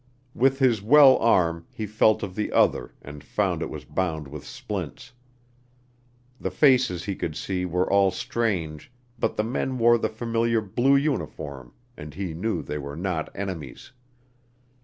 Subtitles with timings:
[0.33, 4.43] With his well arm he felt of the other and found it was bound with
[4.43, 5.13] splints.
[6.39, 10.95] The faces he could see were all strange, but the men wore the familiar blue
[10.95, 13.91] uniform and he knew they were not enemies.